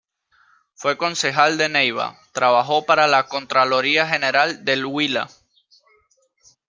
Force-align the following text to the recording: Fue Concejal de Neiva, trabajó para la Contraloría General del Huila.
Fue 0.73 0.97
Concejal 0.97 1.59
de 1.59 1.69
Neiva, 1.69 2.17
trabajó 2.31 2.87
para 2.87 3.05
la 3.05 3.27
Contraloría 3.27 4.07
General 4.07 4.65
del 4.65 4.83
Huila. 4.83 5.29